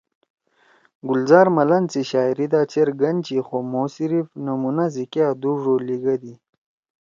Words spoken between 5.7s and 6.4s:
لیِگیِدی۔